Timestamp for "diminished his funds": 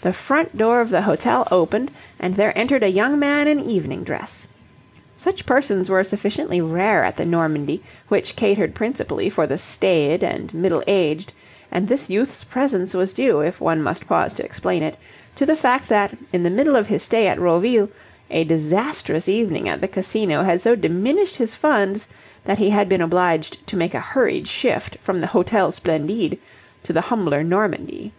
20.76-22.08